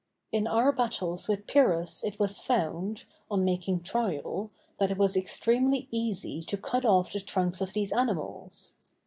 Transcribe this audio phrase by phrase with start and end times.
[0.31, 5.87] In our battles with Pyrrhus it was found, on making trial, that it was extremely
[5.91, 8.77] easy to cut off the trunks of these animals.